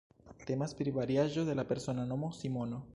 Temas 0.49 0.73
pri 0.79 0.95
variaĵo 0.97 1.47
de 1.51 1.59
la 1.61 1.69
persona 1.75 2.11
nomo 2.15 2.35
Simono. 2.43 2.87